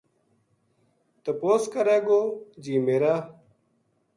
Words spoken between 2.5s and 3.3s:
جی میرا